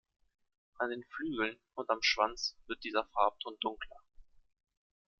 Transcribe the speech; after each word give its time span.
An 0.79 0.89
den 0.89 1.03
Flügeln 1.15 1.59
und 1.75 1.91
am 1.91 2.01
Schwanz 2.01 2.57
wird 2.65 2.83
dieser 2.83 3.05
Farbton 3.13 3.55
dunkler. 3.61 3.97